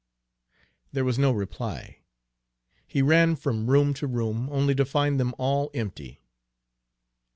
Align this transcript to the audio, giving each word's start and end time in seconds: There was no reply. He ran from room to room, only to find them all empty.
There 0.91 1.05
was 1.05 1.19
no 1.19 1.31
reply. 1.31 1.99
He 2.87 3.03
ran 3.03 3.35
from 3.35 3.69
room 3.69 3.93
to 3.93 4.07
room, 4.07 4.49
only 4.51 4.73
to 4.73 4.83
find 4.83 5.19
them 5.19 5.35
all 5.37 5.69
empty. 5.75 6.23